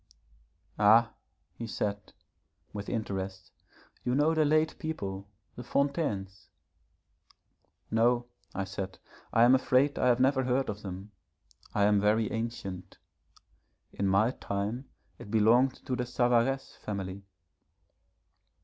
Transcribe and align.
'Ah,' 0.79 1.13
he 1.53 1.67
said, 1.67 2.11
with 2.73 2.89
interest, 2.89 3.51
'you 4.03 4.15
know 4.15 4.33
the 4.33 4.43
late 4.43 4.79
people, 4.79 5.27
the 5.55 5.61
Fontaines.' 5.63 6.49
'No,' 7.91 8.25
I 8.55 8.63
said, 8.63 8.97
'I 9.31 9.43
am 9.43 9.53
afraid 9.53 9.99
I 9.99 10.07
have 10.07 10.19
never 10.19 10.43
heard 10.45 10.69
of 10.69 10.81
them. 10.81 11.11
I 11.75 11.83
am 11.83 11.99
very 12.01 12.31
ancient. 12.31 12.97
In 13.93 14.07
my 14.07 14.31
time 14.31 14.85
it 15.19 15.29
belonged 15.29 15.85
to 15.85 15.95
the 15.95 16.07
Savaresse 16.07 16.77
family.' 16.77 17.21